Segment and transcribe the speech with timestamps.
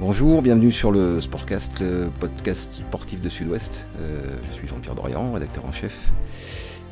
[0.00, 3.90] Bonjour, bienvenue sur le Sportcast, le podcast sportif de Sud-Ouest.
[3.98, 6.12] Euh, je suis Jean-Pierre Dorian, rédacteur en chef.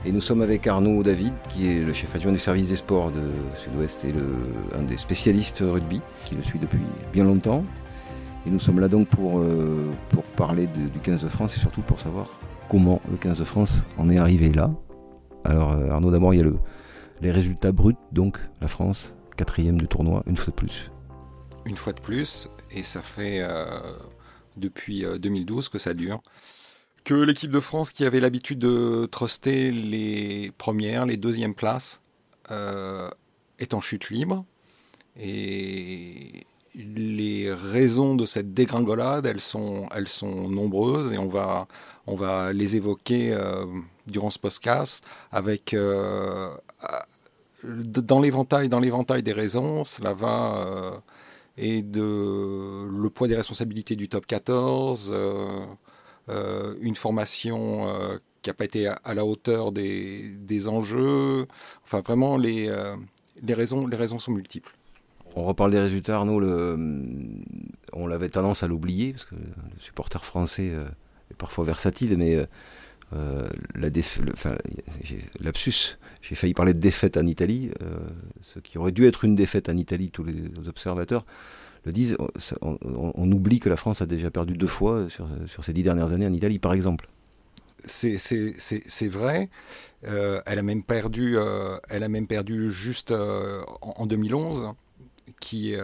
[0.04, 3.12] Et nous sommes avec Arnaud David, qui est le chef adjoint du service des sports
[3.12, 4.14] de Sud-Ouest et
[4.76, 6.80] un des spécialistes rugby, qui le suit depuis
[7.12, 7.62] bien longtemps.
[8.44, 9.84] Et nous sommes là donc pour, euh,
[10.34, 12.26] parler du 15 de France et surtout pour savoir
[12.68, 14.72] comment le 15 de France en est arrivé là.
[15.44, 16.56] Alors euh, Arnaud, d'abord il y a le,
[17.20, 20.90] les résultats bruts, donc la France, quatrième du tournoi, une fois de plus.
[21.66, 23.66] Une fois de plus, et ça fait euh,
[24.56, 26.22] depuis euh, 2012 que ça dure,
[27.04, 32.00] que l'équipe de France qui avait l'habitude de truster les premières, les deuxièmes places,
[32.50, 33.10] euh,
[33.58, 34.44] est en chute libre.
[35.18, 41.68] Et les raisons de cette dégringolade, elles sont, elles sont nombreuses, et on va,
[42.06, 43.66] on va les évoquer euh,
[44.06, 45.74] durant ce podcast avec...
[45.74, 46.54] euh,
[47.66, 50.90] dans l'éventail, dans l'éventail des raisons, cela va euh,
[51.58, 55.64] et de le poids des responsabilités du top 14, euh,
[56.28, 61.46] euh, une formation euh, qui n'a pas été à, la hauteur des, des enjeux.
[61.84, 62.70] Enfin, vraiment, les,
[63.42, 64.76] les, raisons, les raisons sont multiples.
[65.34, 66.40] On reparle des résultats, Arnaud.
[67.92, 70.72] On avait tendance à l'oublier, parce que le supporter français
[71.30, 72.46] est parfois versatile, mais
[73.14, 73.48] euh,
[75.02, 77.70] j'ai- failli parler de défaite en Italie.
[77.82, 77.98] euh,
[78.42, 81.24] ce qui aurait dû être une défaite en Italie, tous les observateurs
[81.84, 82.16] le disent.
[82.60, 86.12] On, oublie que la France a déjà perdu deux fois sur, sur ces dix dernières
[86.12, 87.08] années en Italie, par exemple.
[87.84, 88.18] C'est-
[89.08, 89.48] vrai.
[90.04, 94.72] Euh, elle, a même perdu, euh, elle a même perdu juste en, en 2011,
[95.38, 95.74] qui,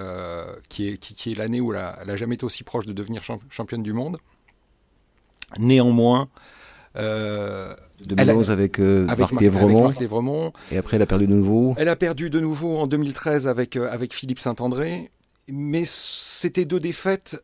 [0.68, 3.40] qui est, qui, est l'année où elle n'a jamais été aussi proche de devenir champ-
[3.50, 4.18] championne du monde.
[5.58, 6.28] Néanmoins,
[6.96, 7.74] euh,
[8.06, 11.34] 2011 avec, euh, avec, Marc Mar- avec Marc Lévremont, et après elle a perdu de
[11.34, 11.74] nouveau.
[11.78, 15.10] elle a perdu de nouveau en 2013 avec, euh, avec Philippe Saint-André,
[15.48, 17.42] mais c'était deux défaites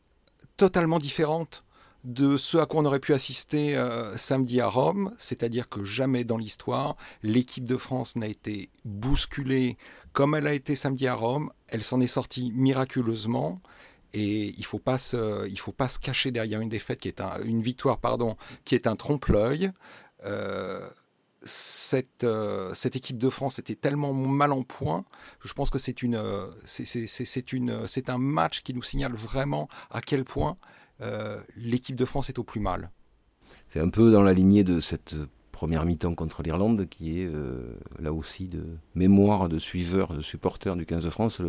[0.57, 1.65] totalement différentes
[2.05, 6.25] de ce à quoi on aurait pu assister euh, samedi à Rome, c'est-à-dire que jamais
[6.25, 9.77] dans l'histoire, l'équipe de France n'a été bousculée
[10.13, 13.59] comme elle a été samedi à Rome, elle s'en est sortie miraculeusement.
[14.15, 17.99] Et il faut faut pas se cacher derrière une défaite qui est un, une victoire
[17.99, 19.71] pardon, qui est un trompe-l'œil.
[20.25, 20.89] Euh,
[21.45, 25.05] cette, euh, cette équipe de France était tellement mal en point.
[25.45, 29.69] Je pense que c'est une, euh, c'est- une, c'est un match qui nous signale vraiment
[29.91, 30.57] à quel point
[31.01, 32.91] euh, l'équipe de France est au plus mal.
[33.69, 35.15] C'est un peu dans la lignée de cette
[35.53, 37.31] première mi-temps contre l'Irlande, qui est
[37.99, 38.65] là aussi de
[38.95, 41.41] mémoire de suiveurs, de supporters du 15 de France.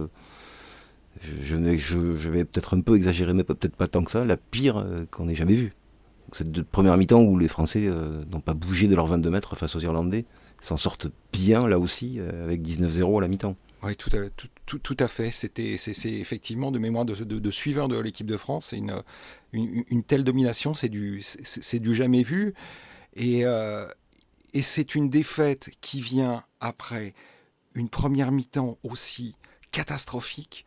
[1.22, 5.06] Je, vais- peut-être un peu exagérer, mais peut-être pas tant que ça, la pire euh,
[5.12, 5.74] qu'on ait jamais vue.
[6.32, 9.76] Cette première mi-temps où les Français euh, n'ont pas bougé de leurs 22 mètres face
[9.76, 10.26] aux Irlandais,
[10.62, 13.56] s'en sortent bien là aussi, euh, avec 19-0 à la mi-temps.
[13.82, 14.12] Oui, tout
[15.00, 15.32] à, fait.
[15.32, 18.68] C'était, c'est, effectivement de mémoire de, de, de l'équipe de France.
[18.68, 21.24] C'est une, telle domination, c'est du,
[21.94, 22.54] jamais vu.
[23.16, 23.46] Et
[24.62, 27.14] c'est une défaite qui vient après
[27.74, 29.36] une première mi-temps aussi
[29.72, 30.66] catastrophique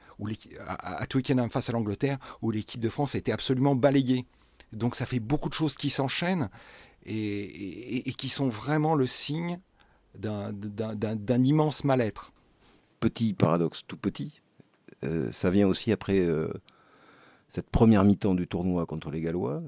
[0.67, 4.27] à, à Twickenham face à l'Angleterre, où l'équipe de France a été absolument balayée.
[4.73, 6.49] Donc ça fait beaucoup de choses qui s'enchaînent
[7.05, 9.59] et, qui sont vraiment le signe
[10.15, 12.33] d'un immense mal-être.
[13.01, 14.41] petit paradoxe tout petit.
[15.05, 16.49] Euh, ça vient aussi après euh,
[17.49, 19.63] cette première mi-temps du tournoi contre les Gallois,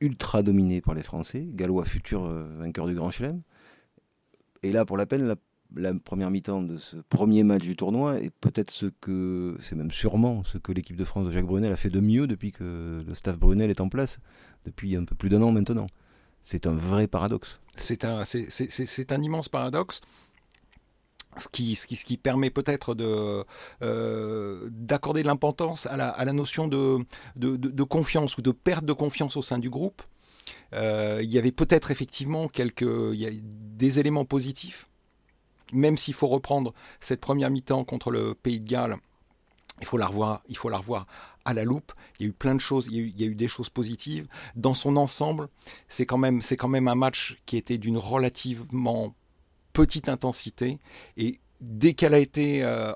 [0.00, 3.42] ultra dominé par les Français, Gallois futur euh, vainqueur du Grand Chelem.
[4.62, 5.36] Et là, pour la peine, la,
[5.76, 9.90] la première mi-temps de ce premier match du tournoi est peut-être ce que, c'est même
[9.90, 13.00] sûrement ce que l'équipe de France de Jacques Brunel a fait de mieux depuis que
[13.06, 14.18] le staff Brunel est en place,
[14.64, 15.86] depuis un peu plus d'un an maintenant.
[16.42, 17.60] C'est un vrai paradoxe.
[17.76, 20.00] C'est un, c'est, un immense paradoxe.
[21.36, 23.44] Ce qui, ce qui, ce qui permet peut-être de,
[23.82, 26.98] euh, d'accorder de l'importance à la, à la notion de,
[27.36, 30.02] de, de- confiance ou de perte de confiance au sein du groupe.
[30.72, 34.89] Euh, il y avait peut-être effectivement quelques, des éléments positifs,
[35.72, 38.96] même s'il faut reprendre cette première mi-temps contre le Pays de Galles.
[39.80, 41.06] Il faut la revoir, il faut la revoir
[41.44, 41.92] à la loupe.
[42.18, 44.28] Il y a eu plein de choses, il y a eu, des choses positives.
[44.56, 45.48] Dans son ensemble,
[45.88, 46.42] c'est quand même,
[46.88, 49.14] un match qui était d'une relativement
[49.72, 50.78] petite intensité.
[51.16, 52.92] Et dès qu'elle a été euh,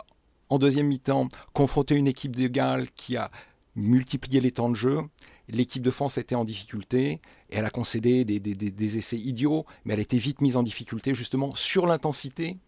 [0.50, 3.30] en deuxième mi-temps confrontée à une équipe de Galles qui a
[3.76, 5.00] multiplié les temps de jeu,
[5.48, 7.20] l'équipe de France était en difficulté
[7.50, 11.14] et elle a concédé des essais idiots, mais elle a été vite mise en difficulté
[11.14, 12.58] justement sur l'intensité,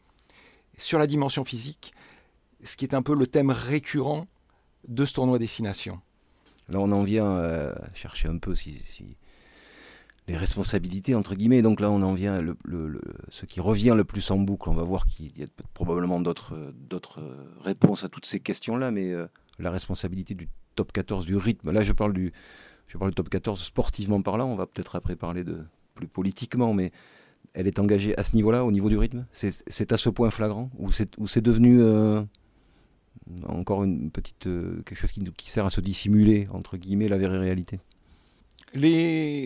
[0.77, 1.93] sur la dimension physique,
[2.63, 4.27] ce qui est un peu le thème récurrent
[4.89, 6.01] de ce tournoi destination.
[6.69, 8.55] Là, on en vient à chercher un peu
[10.29, 11.63] les responsabilités, entre guillemets.
[11.63, 14.69] Donc là, on en vient, le, le- le- ce qui revient le plus en boucle,
[14.69, 17.23] on va voir qu'il y a probablement d'autres d'autres
[17.61, 19.27] réponses à toutes ces questions-là, mais euh,
[19.61, 21.71] la responsabilité du top 14, du rythme.
[21.71, 22.33] Là, je parle du,
[22.89, 24.47] je parle du top 14 sportivement parlant.
[24.47, 25.65] On va peut-être après parler de
[25.95, 26.91] plus politiquement, mais
[27.57, 29.25] elle est engagée à ce niveau-là, au niveau du rythme?
[29.33, 30.71] C'est à ce point flagrant?
[30.79, 32.23] Ou c'est devenu euh,
[33.49, 37.39] encore une petite euh, quelque chose qui, sert à se dissimuler entre guillemets la vraie
[37.39, 37.81] réalité?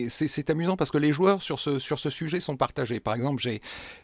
[0.09, 2.99] C'est amusant parce que les joueurs sur ce, sur ce sujet sont partagés.
[2.99, 3.41] Par exemple,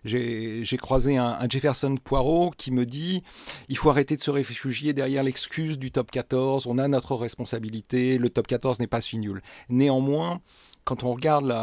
[0.06, 3.24] j'ai croisé un, Jefferson Poirot qui me dit
[3.68, 8.18] il faut arrêter de se réfugier derrière l'excuse du top 14, on a notre responsabilité,
[8.18, 9.42] le top 14 n'est pas si nul.
[9.68, 10.40] Néanmoins,
[10.88, 11.54] quand on regarde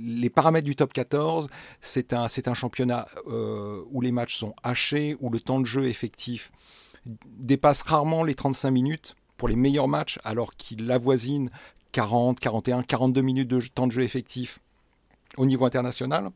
[0.00, 1.48] les paramètres du top 14,
[1.82, 5.88] c'est un, un championnat euh, où les matchs sont hachés, où le temps de jeu
[5.88, 6.50] effectif
[7.26, 11.50] dépasse rarement les 35 minutes pour les meilleurs matchs, alors qu'il avoisine
[11.92, 14.60] 40, 41, 42 minutes de temps de jeu effectif
[15.36, 16.30] au niveau international.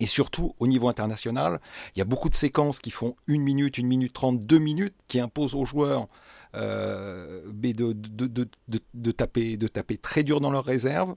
[0.00, 1.60] Et surtout, au niveau international,
[1.94, 4.96] il y a beaucoup de séquences qui font 1 minute, 1 minute 30, 2 minutes,
[5.08, 6.08] qui imposent aux joueurs
[6.54, 11.14] euh, de, taper, de taper très dur dans leurs réserves.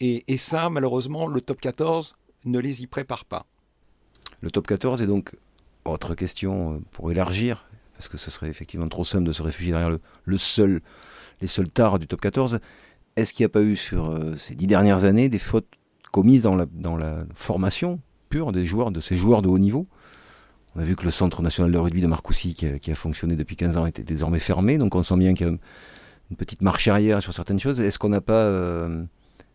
[0.00, 3.46] Et, ça, malheureusement, le top 14 ne les y prépare pas.
[4.40, 5.36] Le top 14 est donc,
[5.84, 9.70] autre question euh, pour élargir, parce que ce serait effectivement trop simple de se réfugier
[9.70, 10.80] derrière le, le seul
[11.42, 12.60] les seuls tares du top 14.
[13.16, 15.68] Est-ce qu'il n'y a pas eu sur euh, ces dix dernières années des fautes
[16.12, 18.00] commises dans la, dans la formation
[18.30, 19.86] pure des joueurs, de ces joueurs de haut niveau?
[20.74, 23.56] On a vu que le Centre national de rugby de Marcoussis, qui a, fonctionné depuis
[23.56, 24.78] 15 ans, était désormais fermé.
[24.78, 27.80] Donc on sent bien qu'il y a une petite marche arrière sur certaines choses.
[27.80, 29.02] Est-ce qu'on n'a pas, euh,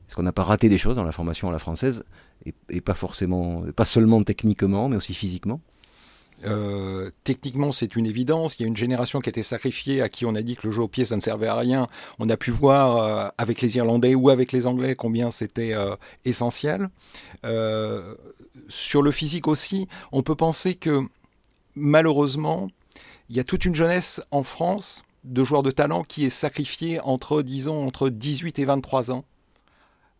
[0.08, 2.04] est-ce pas raté des choses dans la formation à la française?
[2.70, 5.60] Et, pas forcément, pas seulement techniquement, mais aussi physiquement?
[6.46, 8.58] Euh, techniquement, c'est une évidence.
[8.58, 10.68] Il y a une génération qui a été sacrifiée, à qui on a dit que
[10.68, 11.88] le jeu au pied, ça ne servait à rien.
[12.20, 15.96] On a pu voir euh, avec les Irlandais ou avec les Anglais combien c'était euh,
[16.26, 16.90] essentiel.
[18.70, 21.02] sur le physique aussi, on peut penser que
[21.76, 22.68] malheureusement,
[23.30, 27.00] il y a toute une jeunesse en France de joueurs de talent qui est sacrifiée
[27.02, 29.26] entre, disons, entre 18 et 23 ans.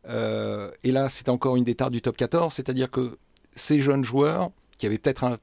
[0.08, 3.18] et là, c'est encore une des du top 14, c'est-à-dire que
[3.56, 5.38] ces jeunes joueurs qui avaient peut-être un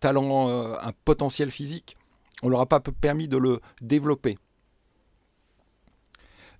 [0.00, 1.96] talent, euh, un potentiel physique,
[2.42, 4.38] on leur a pas permis de le développer.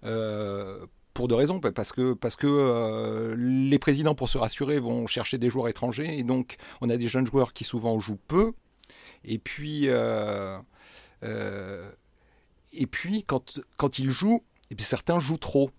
[0.05, 5.51] Euh, pour deux raisons, parce que, euh, les présidents, pour se rassurer, vont chercher des
[5.51, 8.53] joueurs étrangers, et donc on a des jeunes joueurs qui souvent jouent peu,
[9.25, 9.89] et puis,
[13.27, 14.45] quand, ils jouent,
[14.77, 15.71] puis certains jouent trop.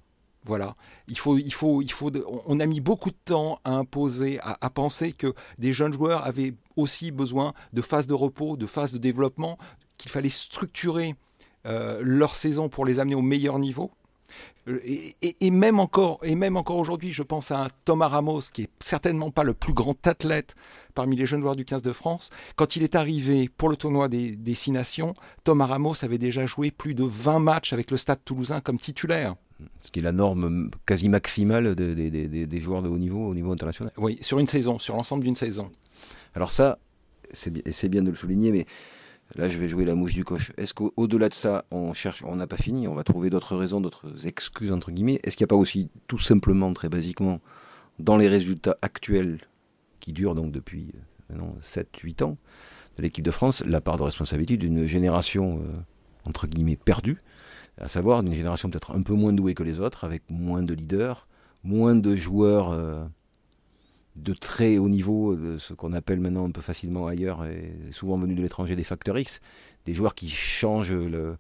[0.46, 0.76] Voilà.
[1.08, 2.12] Il faut, il faut, il faut.
[2.46, 6.54] On a mis beaucoup de temps à imposer, à, penser que des jeunes joueurs avaient
[6.76, 9.58] aussi besoin de phases de repos, de phases de développement,
[9.98, 11.16] qu'il fallait structurer
[11.66, 13.92] euh, leur saison pour les amener au meilleur niveau.
[14.68, 14.80] Euh,
[15.22, 19.32] et, même encore, et même encore aujourd'hui, je pense à Thomas Ramos qui est certainement
[19.32, 20.56] pas le plus grand athlète
[20.94, 22.30] parmi les jeunes joueurs du 15 de France.
[22.56, 26.46] Quand il est arrivé pour le tournoi des, des Six Nations, Thomas Ramos avait déjà
[26.46, 29.36] joué plus de 20 matchs avec le Stade Toulousain comme titulaire
[29.82, 33.94] ce qui est la norme quasi maximale des joueurs de haut niveau au niveau international.
[33.98, 35.72] Oui, sur une saison, sur l'ensemble d'une saison.
[36.36, 36.80] Alors ça,
[37.32, 38.66] c'est bien de le souligner, mais
[39.36, 40.52] là je vais jouer la mouche du coche.
[40.58, 43.82] Est-ce qu'au-delà de ça, on cherche, on n'a pas fini, on va trouver d'autres raisons,
[43.82, 47.42] d'autres excuses entre guillemets Est-ce qu'il n'y a pas aussi tout simplement, très basiquement,
[48.00, 49.40] dans les résultats actuels
[50.00, 50.94] qui durent donc depuis
[51.62, 52.38] 7-8 ans
[52.98, 55.80] de l'équipe de France, la part de responsabilité d'une génération euh,
[56.26, 57.22] entre guillemets perdue
[57.80, 60.74] à savoir d'une génération peut-être un peu moins douée que les autres, avec moins de
[60.74, 61.28] leaders,
[61.64, 63.06] moins de joueurs euh,
[64.18, 68.18] de très haut niveau, de ce qu'on appelle maintenant un peu facilement ailleurs, et souvent
[68.18, 69.40] venus de l'étranger, des facteurs X,
[69.86, 71.38] des joueurs qui changent le...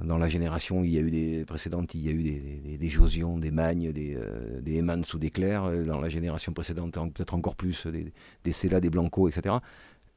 [0.00, 2.88] Dans la génération, il y a eu des précédentes, il y a eu des, des,
[2.88, 5.72] Josion, des Magnes, des, euh, des Emans ou des Claire.
[5.84, 8.12] Dans la génération précédente, peut-être encore plus, des,
[8.44, 9.56] des des Blanco, etc.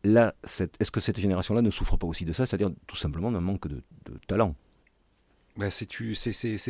[0.04, 3.42] Là, est-ce que cette génération-là ne souffre pas aussi de ça, c'est-à-dire tout simplement d'un
[3.42, 3.82] manque de
[4.28, 4.54] talent
[5.58, 5.68] bah,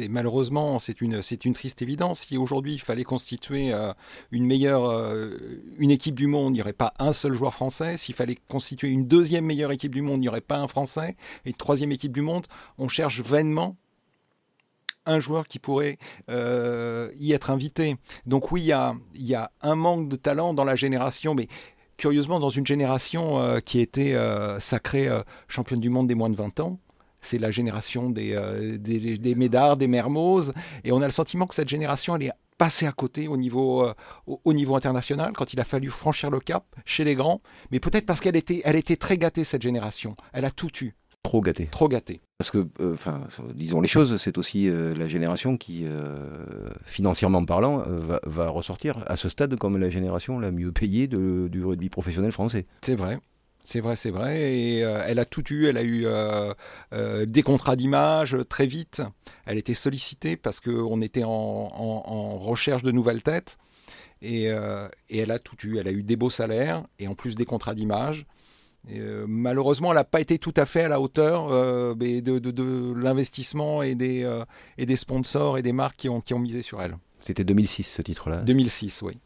[0.09, 2.21] malheureusement, c'est une, une triste évidence.
[2.21, 3.93] Si aujourd'hui il fallait constituer euh,
[4.31, 5.35] une meilleure euh,
[5.77, 7.97] une équipe du monde, il n'y aurait pas un seul joueur français.
[7.97, 11.15] S'il fallait constituer une deuxième meilleure équipe du monde, il n'y aurait pas un français.
[11.45, 12.47] Et une troisième équipe du monde,
[12.79, 13.77] on cherche vainement
[15.05, 15.97] un joueur qui pourrait
[16.29, 17.97] euh, y être invité.
[18.25, 21.47] Donc oui, il y a, y a un manque de talent dans la génération, mais
[21.97, 24.15] curieusement dans une génération qui était
[24.59, 25.07] sacrée
[25.47, 26.79] championne du monde des moins de 20 ans
[27.21, 31.47] c'est la génération des, euh, des, des, Médards, des Mermoz, et on a le sentiment
[31.47, 33.93] que cette génération, elle est passée à côté au niveau, euh,
[34.25, 38.05] au, niveau international, quand il a fallu franchir le cap chez les grands, mais peut-être
[38.05, 40.15] parce qu'elle était, elle était très gâtée, cette génération.
[40.33, 40.93] Elle a tout eu.
[41.23, 41.67] Trop gâtée.
[41.67, 42.21] Trop gâtée.
[42.39, 45.85] Parce que, euh, enfin, disons les choses, c'est aussi la génération qui,
[46.83, 51.47] financièrement parlant, va, va, ressortir à ce stade comme la génération la mieux payée de,
[51.47, 52.65] du rugby professionnel français.
[52.81, 53.19] C'est vrai.
[53.63, 54.53] C'est vrai, c'est vrai.
[54.53, 55.67] Et euh, elle a tout eu.
[55.67, 56.53] Elle a eu euh,
[56.93, 59.01] euh, des contrats d'image très vite.
[59.45, 63.57] Elle était sollicitée parce qu'on était en, recherche de nouvelles têtes.
[64.21, 64.45] Et,
[65.09, 65.77] elle a tout eu.
[65.77, 68.25] Elle a eu des beaux salaires et en plus des contrats d'image.
[69.27, 71.49] malheureusement, elle n'a pas été tout à fait à la hauteur
[71.95, 74.29] de, l'investissement et des,
[74.77, 76.97] et des sponsors et des marques qui ont, qui ont misé sur elle.
[77.19, 79.19] C'était 2006 ce titre-là 2006, oui.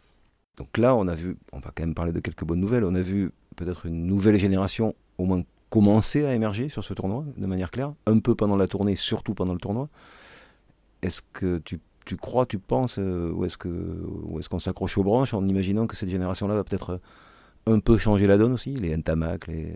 [0.57, 2.85] Donc là, on a vu, on va quand même parler de quelques bonnes nouvelles.
[2.85, 7.25] On a vu peut-être une nouvelle génération au moins commencer à émerger sur ce tournoi
[7.35, 9.89] de manière claire, un peu pendant la tournée, surtout pendant le tournoi.
[11.01, 11.79] Est-ce que tu,
[12.17, 16.09] crois, tu penses, euh, ou est-ce est qu'on s'accroche aux branches en imaginant que cette
[16.09, 17.01] génération-là va peut-être
[17.65, 19.73] un peu changer la donne aussi Les Ntamak, les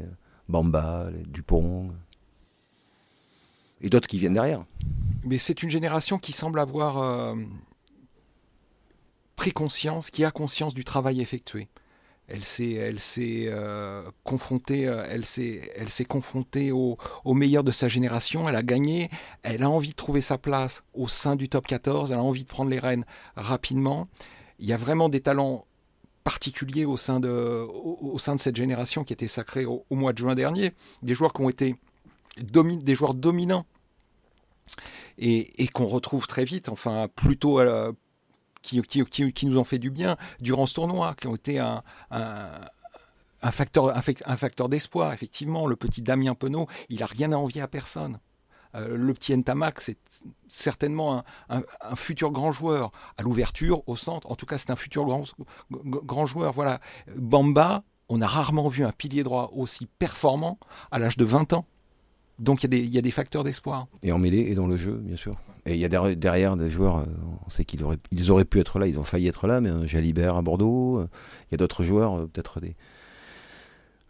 [0.48, 1.92] Bamba, les Dupont,
[3.82, 4.64] et d'autres qui viennent derrière?
[5.26, 7.36] Mais c'est une génération qui semble avoir euh,
[9.36, 11.68] pris conscience, qui a conscience du travail effectué
[12.30, 18.48] elle s'est, elle s'est euh, confrontée, euh, elle s'est, confrontée au, meilleur de sa génération.
[18.48, 19.10] Elle a gagné.
[19.42, 22.12] Elle a envie de trouver sa place au sein du top 14.
[22.12, 23.06] Elle a envie de prendre les rênes
[23.36, 24.08] rapidement.
[24.60, 25.66] Il y a vraiment des talents
[26.24, 27.66] particuliers au sein de,
[28.38, 30.72] cette génération qui était sacrée au, mois de juin dernier.
[31.02, 31.76] Des joueurs qui ont été
[32.38, 33.66] des joueurs dominants
[35.18, 36.70] et, et qu'on retrouve très vite.
[36.70, 37.92] Enfin, plutôt à la,
[38.62, 41.84] qui, nous ont fait du bien durant ce tournoi, qui ont été un,
[43.52, 45.68] facteur, d'espoir, effectivement.
[45.68, 48.20] Le petit Damien Penaud, il a rien à envier à personne.
[48.76, 49.98] Euh, le petit Ntamak, c'est
[50.48, 52.92] certainement un, un, futur grand joueur.
[53.18, 55.24] À l'ouverture, au centre, en tout cas, c'est un futur grand,
[55.72, 56.54] grand joueur.
[56.54, 56.80] Voilà.
[57.16, 60.60] Bamba, on a rarement vu un pilier droit aussi performant
[60.92, 61.66] à l'âge de 20 ans.
[62.40, 63.88] Donc il y, a des facteurs d'espoir.
[64.02, 65.36] Et en mêlée et dans le jeu, bien sûr.
[65.66, 67.06] Et il y a derrière des joueurs, euh,
[67.46, 69.70] on sait qu'ils auraient, ils auraient pu être là, ils ont failli être là, mais
[69.70, 71.08] un Jalibert à Bordeaux, euh,
[71.44, 72.76] il y a d'autres joueurs, euh, peut-être des.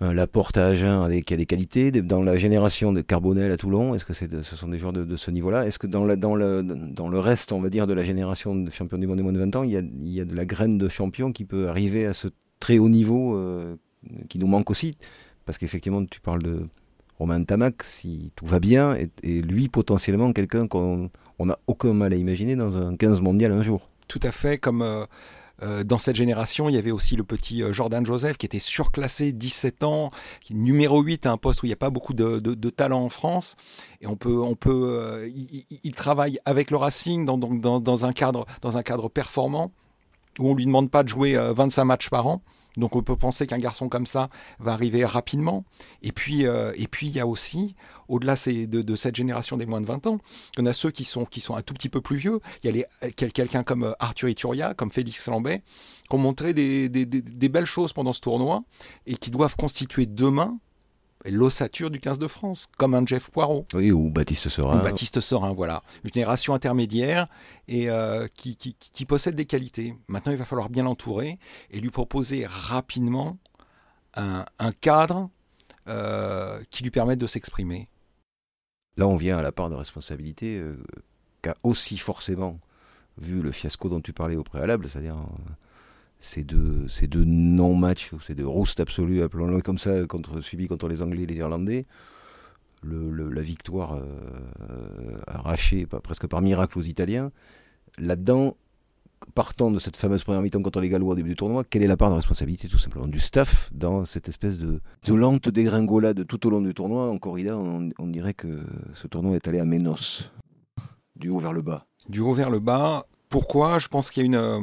[0.02, 1.92] Un Laporte à Agen qui a des qualités.
[1.92, 5.30] Dans la génération de Carbonel à Toulon, est-ce que ce sont des joueurs de, ce
[5.30, 5.66] niveau-là?
[5.66, 8.70] Est-ce que dans, dans, le, dans le reste, on va dire, de la génération de
[8.70, 10.34] champions du monde des moins de 20 ans, il y, a, il y a de
[10.34, 12.30] la graine de champion qui peut arriver à ce
[12.62, 13.38] très haut niveau
[14.30, 14.94] qui nous manque aussi?
[15.46, 16.62] Parce qu'effectivement, tu parles de,
[17.20, 21.10] Romain Tamac, si tout va bien, et lui potentiellement quelqu'un qu'on
[21.40, 23.90] n'a aucun mal à imaginer dans un 15 mondial un jour.
[24.08, 25.06] Tout à fait, comme euh,
[25.62, 28.58] euh, dans cette génération, il y avait aussi le petit euh, Jordan Joseph qui était
[28.58, 30.12] surclassé, 17 ans,
[30.50, 33.58] numéro 8 à un poste où il n'y a pas beaucoup de, talent en France.
[34.02, 35.30] Et on peut, on peut,
[35.84, 39.72] il, travaille avec le Racing dans, dans, dans, un cadre, dans un cadre performant
[40.40, 42.42] où on lui demande pas de jouer 25 matchs par an.
[42.78, 45.66] Donc on peut penser qu'un garçon comme ça va arriver rapidement.
[46.02, 47.76] Et puis, euh, et puis il y a aussi,
[48.08, 50.20] au-delà de, cette génération des moins de 20 ans,
[50.58, 52.40] en a ceux qui sont, qui sont un tout petit peu plus vieux.
[52.64, 55.62] Il y a quelqu'un comme euh, Arthur Ituria, comme Félix Lambet,
[56.10, 58.64] qui ont montré des, des belles choses pendant ce tournoi
[59.06, 60.58] et qui doivent constituer demain
[61.26, 63.66] l'ossature du 15 de France, comme un Jeff Poirot.
[63.74, 64.80] Oui, ou Baptiste Serin.
[64.80, 65.84] Ou Baptiste Serin, voilà.
[66.04, 67.28] Une génération intermédiaire
[67.68, 69.96] et euh, qui, qui, possède des qualités.
[70.08, 71.40] Maintenant, il va falloir bien l'entourer
[71.72, 73.38] et lui proposer rapidement
[74.16, 74.46] un,
[74.82, 75.30] cadre
[75.88, 77.88] euh, qui lui permette de s'exprimer.
[78.98, 80.78] Là, on vient à la part de responsabilité euh,
[81.42, 82.60] qu'a aussi forcément
[83.18, 85.18] vu le fiasco dont tu parlais au préalable, c'est-à-dire
[86.20, 86.86] ces deux,
[87.26, 91.38] non-matchs, ces deux roustes absolus, appelons-le comme ça, contre, subis contre les Anglais et les
[91.38, 91.86] Irlandais.
[92.84, 97.32] La victoire euh, arrachée presque par miracle aux Italiens.
[97.98, 98.56] Là-dedans,
[99.36, 101.88] partant de cette fameuse première mi-temps contre les Gallois au début du tournoi, quelle est
[101.88, 106.26] la part de responsabilité tout simplement du staff dans cette espèce de, de lente dégringolade
[106.26, 107.10] tout au long du tournoi?
[107.10, 110.32] En corrida, on, on dirait que ce tournoi est allé à Ménos,
[111.18, 111.86] du haut vers le bas.
[112.08, 113.08] Du haut vers le bas.
[113.30, 113.80] Pourquoi?
[113.80, 114.60] Je pense qu'il y a euh,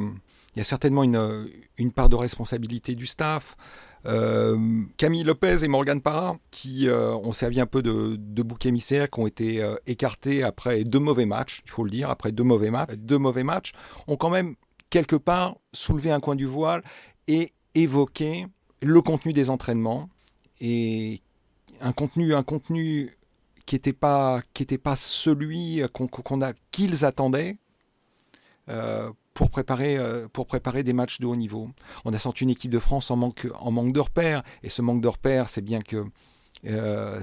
[0.63, 1.47] certainement une,
[1.77, 3.55] une part de responsabilité du staff.
[4.05, 8.65] Euh, Camille Lopez et Morgan Parra, qui euh, ont servi un peu de, de bouc
[8.65, 12.31] émissaire, qui ont été euh, écartés après deux mauvais matchs, il faut le dire, après
[12.31, 13.71] deux mauvais matchs, deux mauvais matchs,
[14.07, 14.55] ont quand même
[14.89, 16.83] quelque part soulevé un coin du voile
[17.27, 18.47] et évoqué
[18.81, 20.09] le contenu des entraînements
[20.61, 21.21] et
[21.81, 23.17] un contenu, un contenu
[23.65, 24.41] qui n'était pas,
[24.83, 27.57] pas celui qu'on, a, qu'ils attendaient
[29.37, 31.69] pour préparer, euh, pour préparer des matchs de haut niveau.
[32.05, 34.81] On a senti une équipe de France en manque, en manque de repères, et ce
[34.81, 36.05] manque de repères, c'est bien que
[36.65, 37.21] euh,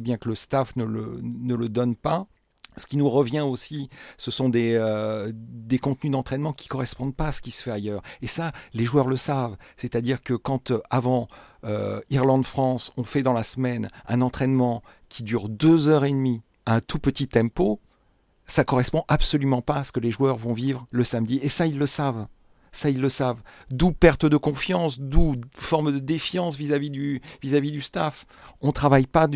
[0.00, 2.26] bien que le staff ne le, ne le donne pas.
[2.76, 7.28] Ce qui nous revient aussi, ce sont des, euh, des contenus d'entraînement qui correspondent pas
[7.28, 8.02] à ce qui se fait ailleurs.
[8.20, 9.56] Et ça, les joueurs le savent.
[9.76, 11.28] C'est-à-dire que quand avant
[12.10, 16.74] Irlande-France, on fait dans la semaine un entraînement qui dure deux heures et demie à
[16.76, 17.78] un tout petit tempo,
[18.52, 21.40] ça correspond absolument pas à ce que les joueurs vont vivre le samedi.
[21.42, 22.26] Et ça, ils le savent.
[22.70, 23.40] Ça, ils le savent.
[23.70, 28.26] D'où perte de confiance, d'où forme de défiance vis-à-vis du, staff.
[28.60, 29.26] On travaille pas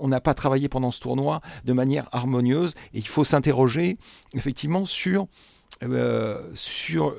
[0.00, 3.96] on n'a pas travaillé pendant ce tournoi de manière harmonieuse et il faut s'interroger
[4.34, 5.28] effectivement sur
[5.84, 6.42] euh,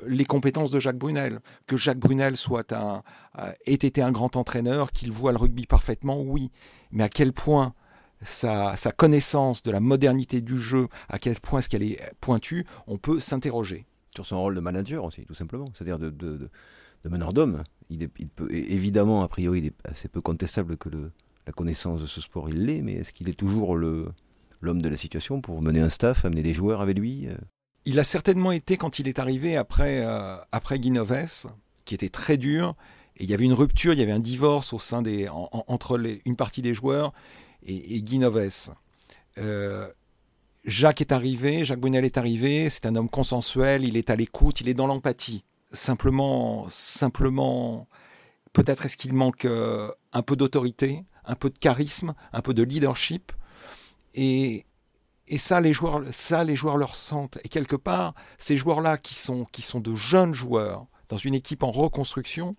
[0.06, 1.40] les compétences de Jacques Brunel.
[1.66, 3.02] Que Jacques Brunel soit un,
[3.38, 6.50] euh, ait été un grand entraîneur, qu'il voit le rugby parfaitement, oui.
[6.92, 7.72] Mais à quel point
[8.22, 12.66] sa, sa connaissance de la modernité du jeu, à quel point est-ce qu'elle est pointue,
[12.86, 13.86] on peut s'interroger.
[14.14, 15.70] Sur son rôle de manager aussi, tout simplement.
[15.74, 16.50] C'est-à-dire de, de,
[17.04, 17.62] de, meneur d'homme.
[17.88, 21.12] Il, il, peut, évidemment, a priori, il est assez peu contestable que le,
[21.46, 24.08] la connaissance de ce sport, il l'est, mais est-ce qu'il est toujours le,
[24.60, 27.36] l'homme de la situation pour mener un staff, amener des joueurs avec lui euh?
[27.86, 31.46] Il a certainement été quand il est arrivé après, euh, après Guinoves,
[31.86, 32.74] qui était très dur.
[33.16, 35.96] Et il y avait une rupture, il y avait un divorce au sein des, entre
[35.96, 37.12] les, une partie des joueurs
[37.64, 38.74] et, et Guinoves.
[39.38, 39.88] Euh,
[40.64, 44.60] Jacques est arrivé, Jacques Brunel est arrivé, c'est un homme consensuel, il est à l'écoute,
[44.60, 45.44] il est dans l'empathie.
[45.72, 47.88] Simplement, simplement,
[48.52, 52.62] peut-être est-ce qu'il manque euh, un peu d'autorité, un peu de charisme, un peu de
[52.62, 53.32] leadership.
[54.14, 54.66] Et,
[55.28, 57.38] et ça, les joueurs, ça, les joueurs le ressentent.
[57.44, 61.62] Et quelque part, ces joueurs-là qui sont, qui sont de jeunes joueurs dans une équipe
[61.62, 62.56] en reconstruction,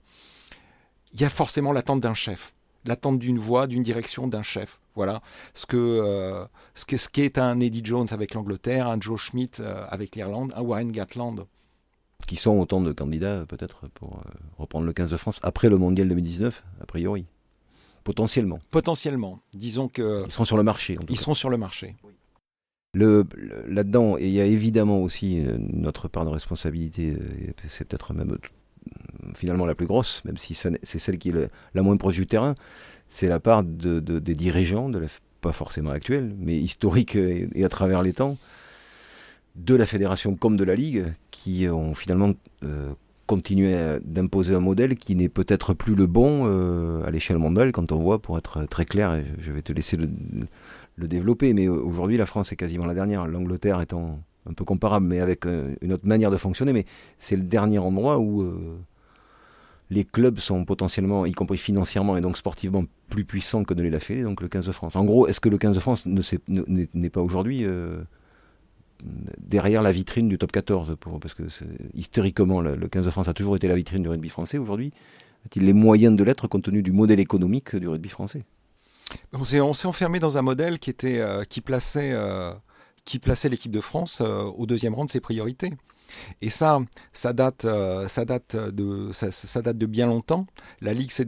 [1.13, 2.53] il y a forcément l'attente d'un chef,
[2.85, 4.80] l'attente d'une voix, d'une direction, d'un chef.
[4.95, 5.21] Voilà
[5.53, 6.45] ce que euh,
[6.75, 10.61] ce ce qu'est un Eddie Jones avec l'Angleterre, un Joe Schmidt euh, avec l'Irlande, un
[10.61, 11.45] Warren Gatland.
[12.27, 15.77] Qui sont autant de candidats peut-être pour euh, reprendre le 15 de France après le
[15.77, 17.25] Mondial 2019, a priori.
[18.03, 18.59] Potentiellement.
[18.69, 19.39] Potentiellement.
[19.53, 20.23] Disons que.
[20.25, 20.97] Ils seront sur le marché.
[21.09, 21.95] ils seront sur le marché.
[22.93, 23.25] Le,
[23.67, 27.15] là-dedans, il y a évidemment aussi notre part de responsabilité,
[27.69, 28.37] c'est peut-être même
[29.35, 32.55] finalement la plus grosse, même si c'est celle qui est la moins proche du terrain,
[33.09, 34.89] c'est la part de, des dirigeants,
[35.41, 38.37] pas forcément actuels, mais historiques et, à travers les temps,
[39.55, 42.33] de la fédération comme de la ligue, qui ont finalement
[42.63, 42.93] euh,
[43.27, 47.99] continué d'imposer un modèle qui n'est peut-être plus le bon à l'échelle mondiale quand on
[47.99, 51.53] voit, pour être très clair, et je vais te laisser le développer.
[51.53, 53.27] Mais aujourd'hui, la France est quasiment la dernière.
[53.27, 56.73] L'Angleterre étant un peu comparable, mais avec euh, une autre manière de fonctionner.
[56.73, 56.85] Mais
[57.17, 58.79] c'est le dernier endroit où euh,
[59.89, 63.89] les clubs sont potentiellement, y compris financièrement et donc sportivement, plus puissants que ne l'est
[63.89, 64.95] la Fédé, donc le 15 de France.
[64.95, 68.01] En gros, est-ce que le 15 de France n'est pas aujourd'hui euh,
[69.37, 71.43] derrière la vitrine du top 14 pour, Parce que
[71.93, 74.57] historiquement, le 15 de France a toujours été la vitrine du rugby français.
[74.57, 74.91] Aujourd'hui,
[75.45, 78.43] a-t-il les moyens de l'être compte tenu du modèle économique du rugby français?
[79.33, 82.13] On s'est, enfermé dans un modèle qui, était, qui plaçait,
[83.05, 85.71] qui plaçait l'équipe de France euh, au deuxième rang de ses priorités.
[86.41, 86.79] Et ça,
[87.13, 90.45] ça date, date de, bien longtemps.
[90.81, 91.25] La ligue s'est,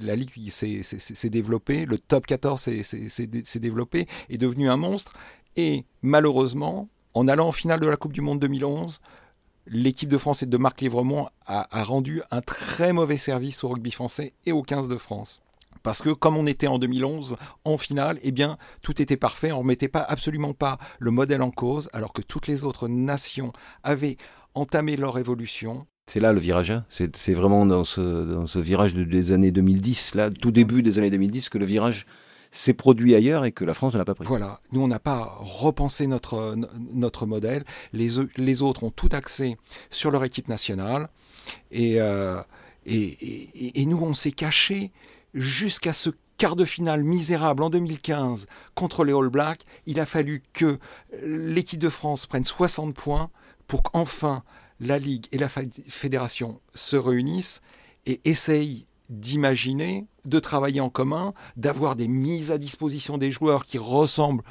[0.00, 5.14] la ligue s'est, développée, le top 14 s'est, développé, est devenu un monstre.
[5.56, 9.00] Et malheureusement, en allant en finale de la Coupe du Monde 2011,
[9.66, 13.68] l'équipe de France et de Marc Livremont a, a rendu un très mauvais service au
[13.68, 15.40] rugby français et au 15 de France.
[15.88, 19.56] Parce que comme on était en 2011 en finale, eh bien tout était parfait, on
[19.56, 23.54] ne remettait pas absolument pas le modèle en cause, alors que toutes les autres nations
[23.84, 24.18] avaient
[24.52, 25.86] entamé leur évolution.
[26.04, 26.84] C'est là le virage, hein.
[26.90, 31.56] c'est vraiment dans ce, virage des années 2010, là, tout début des années 2010, que
[31.56, 32.04] le virage
[32.50, 34.26] s'est produit ailleurs et que la France n'a pas pris.
[34.26, 36.54] Voilà, nous on n'a pas repensé notre,
[36.92, 39.56] notre modèle, les, les autres ont tout axé
[39.88, 41.08] sur leur équipe nationale
[41.70, 42.42] et, euh,
[42.84, 44.92] et, et nous on s'est caché
[45.38, 50.42] jusqu'à ce quart de finale misérable en 2015 contre les All Blacks, il a fallu
[50.52, 50.78] que
[51.22, 53.30] l'équipe de France prenne 60 points
[53.66, 54.42] pour qu'enfin
[54.80, 57.62] la Ligue et la Fédération se réunissent
[58.06, 63.78] et essayent d'imaginer, de travailler en commun, d'avoir des mises à disposition des joueurs qui
[63.78, 64.44] ressemblent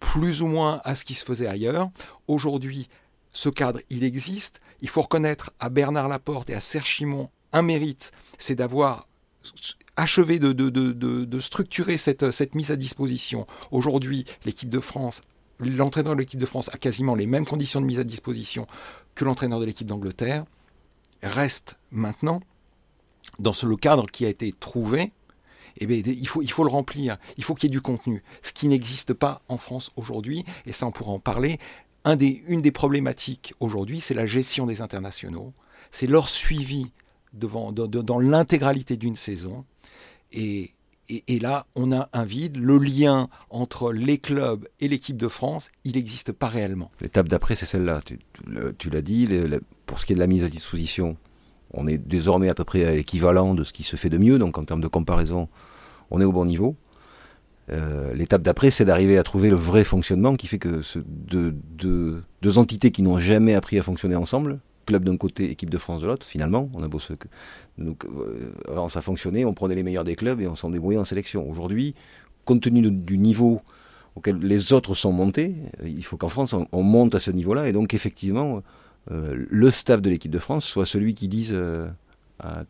[0.00, 1.90] plus ou moins à ce qui se faisait ailleurs.
[2.26, 2.88] Aujourd'hui,
[3.30, 4.60] ce cadre, il existe.
[4.80, 9.08] Il faut reconnaître à Bernard Laporte et à Serge Chimon un mérite, c'est d'avoir
[9.96, 13.46] achevé de, structurer cette, mise à disposition.
[13.70, 15.22] Aujourd'hui, l'équipe de France,
[15.60, 18.66] l'entraîneur de l'équipe de France a quasiment les mêmes conditions de mise à disposition
[19.14, 20.44] que l'entraîneur de l'équipe d'Angleterre.
[21.22, 22.40] Reste maintenant,
[23.38, 25.12] dans ce, le cadre qui a été trouvé,
[25.76, 28.68] eh bien, il, faut, le remplir, il faut qu'il y ait du contenu, ce qui
[28.68, 31.58] n'existe pas en France aujourd'hui, et ça on pourra en parler.
[32.06, 35.52] Une des problématiques aujourd'hui, c'est la gestion des internationaux,
[35.90, 36.90] c'est leur suivi
[37.32, 39.64] devant, dans l'intégralité d'une saison.
[40.32, 40.72] Et,
[41.08, 42.56] et, là, on a un vide.
[42.56, 46.90] Le lien entre les clubs et l'équipe de France, il n'existe pas réellement.
[47.00, 48.00] L'étape d'après, c'est celle-là.
[48.04, 48.18] Tu,
[48.78, 49.28] tu l'as dit,
[49.86, 51.16] pour ce qui est de la mise à disposition,
[51.72, 54.38] on est désormais à peu près à l'équivalent de ce qui se fait de mieux.
[54.38, 55.48] Donc en termes de comparaison,
[56.10, 56.76] on est au bon niveau.
[57.70, 61.54] Euh, l'étape d'après, c'est d'arriver à trouver le vrai fonctionnement qui fait que ce, deux,
[62.42, 66.02] deux entités qui n'ont jamais appris à fonctionner ensemble club d'un côté, équipe de France
[66.02, 66.26] de l'autre.
[66.26, 67.12] Finalement, on a beau se...
[67.78, 68.04] Donc,
[68.68, 71.48] avant, ça fonctionnait, on prenait les meilleurs des clubs et on s'en débrouillait en sélection.
[71.48, 71.94] Aujourd'hui,
[72.44, 73.60] compte tenu du niveau
[74.16, 77.68] auquel les autres sont montés, il faut qu'en France, on, monte à ce niveau-là.
[77.68, 78.62] Et donc, effectivement,
[79.08, 81.56] le staff de l'équipe de France soit celui qui dise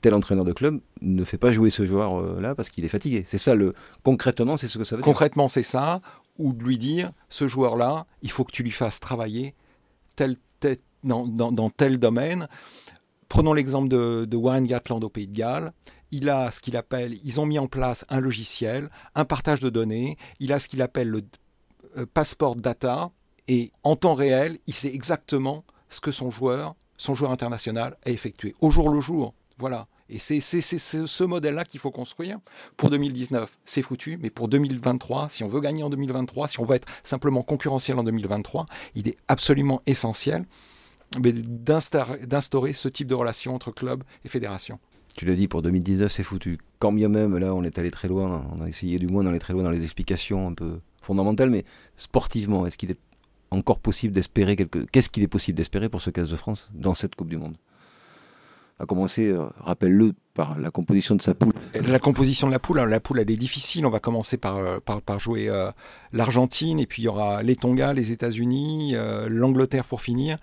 [0.03, 3.25] tel entraîneur de club ne fait pas jouer ce joueur-là parce qu'il est fatigué.
[3.27, 5.05] C'est ça, le, concrètement, c'est ce que ça veut dire.
[5.05, 6.03] Concrètement, c'est ça.
[6.39, 9.55] Ou de lui dire, ce joueur-là, il faut que tu lui fasses travailler
[10.17, 10.37] tel,
[11.05, 12.49] dans, tel domaine.
[13.29, 15.73] Prenons l'exemple de, Warren Gatland au Pays de Galles.
[16.13, 19.71] Il a ce qu'il appelle, ils ont mis en place un logiciel, un partage de
[19.71, 20.17] données.
[20.41, 21.23] Il a ce qu'il appelle le
[21.97, 23.11] euh, passeport data.
[23.47, 28.11] Et en temps réel, il sait exactement ce que son joueur, son joueur international a
[28.11, 29.35] effectué au jour le jour.
[29.59, 29.87] Voilà.
[30.11, 32.39] Et c'est ce modèle-là qu'il faut construire.
[32.77, 36.65] Pour 2019, c'est foutu, mais pour 2023, si on veut gagner en 2023, si on
[36.65, 40.47] veut être simplement concurrentiel en 2023, il est absolument essentiel
[41.19, 44.79] d'instaurer ce type de relation entre club et fédération.
[45.17, 46.59] Tu l'as dit, pour 2019, c'est foutu.
[46.79, 49.41] Quand bien même, là, on est allé très loin, on a essayé du moins d'aller
[49.41, 51.65] très loin dans les explications un peu fondamentales, mais
[51.97, 53.01] sportivement, est-ce qu'il est
[53.51, 54.79] encore possible d'espérer quelque...
[54.93, 57.57] Qu'est-ce qu'il est possible d'espérer pour ce 15 de France dans cette Coupe du Monde?
[58.79, 61.53] A commencé, euh, rappelle-le, par la composition de sa poule.
[61.87, 63.85] La composition de la poule, hein, la poule elle est difficile.
[63.85, 65.71] On va commencer par, euh, par, jouer euh,
[66.15, 68.95] l'Argentine et puis il y aura les Tonga, les États-Unis,
[69.29, 70.39] l'Angleterre pour finir.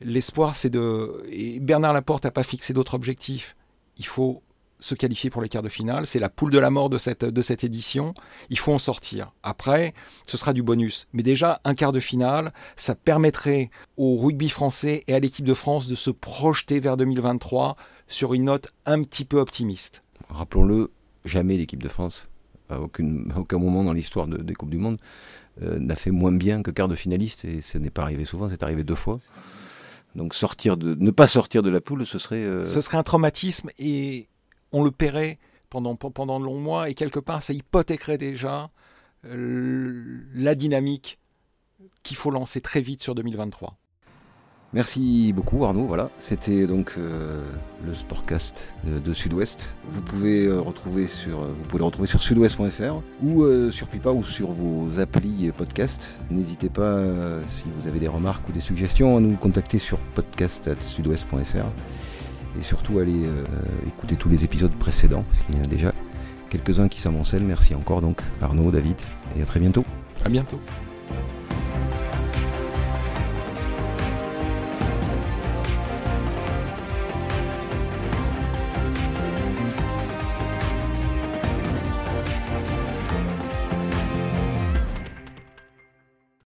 [0.00, 1.22] L'espoir, c'est de.
[1.30, 3.56] Et Bernard Laporte n'a pas fixé d'autres objectifs.
[3.98, 4.42] Il faut
[4.78, 6.06] se qualifier pour les quarts de finale.
[6.06, 8.14] C'est la poule de la mort de cette, de cette édition.
[8.48, 9.34] Il faut en sortir.
[9.42, 9.94] Après,
[10.26, 11.06] ce sera du bonus.
[11.12, 15.54] Mais déjà, un quart de finale, ça permettrait au rugby français et à l'équipe de
[15.54, 17.76] France de se projeter vers 2023
[18.08, 20.02] sur une note un petit peu optimiste.
[20.28, 20.90] Rappelons-le,
[21.24, 22.28] jamais l'équipe de France,
[22.68, 24.98] à, aucun moment dans l'histoire des Coupes du Monde,
[25.62, 27.44] euh, n'a fait moins bien que quart de finaliste.
[27.44, 29.18] Et ce n'est pas arrivé souvent, c'est arrivé deux fois.
[30.14, 32.36] Donc sortir de, ne pas sortir de la poule, ce serait...
[32.36, 34.28] Euh, ce serait un traumatisme et
[34.72, 38.70] on le paierait pendant, pendant de longs mois et quelque part ça hypothéquerait déjà
[39.24, 41.18] euh, la dynamique
[42.02, 43.76] qu'il faut lancer très vite sur 2023.
[44.72, 45.86] Merci beaucoup Arnaud.
[45.86, 47.42] Voilà, c'était donc euh,
[47.84, 49.74] le Sportcast de, Sud-Ouest.
[49.88, 54.22] Vous pouvez euh, retrouver sur, vous pouvez le retrouver sur sudouest.fr ou sur Pipa ou
[54.22, 56.20] sur vos applis podcast.
[56.30, 57.00] N'hésitez pas
[57.44, 61.66] si vous avez des remarques ou des suggestions à nous contacter sur podcast@sudouest.fr
[62.58, 63.44] et surtout allez euh,
[63.86, 65.92] écouter tous les épisodes précédents, parce qu'il y en a déjà
[66.48, 67.44] quelques-uns qui s'amoncellent.
[67.44, 69.00] Merci encore donc Arnaud, David,
[69.36, 69.84] et à très bientôt.
[70.24, 70.60] À bientôt.